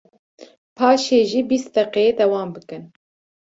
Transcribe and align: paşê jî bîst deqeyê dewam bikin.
paşê 0.77 1.19
jî 1.29 1.41
bîst 1.49 1.69
deqeyê 1.75 2.11
dewam 2.19 2.49
bikin. 2.55 2.83